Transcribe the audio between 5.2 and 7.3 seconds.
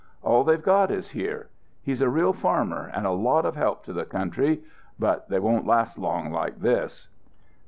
they won't last long like this."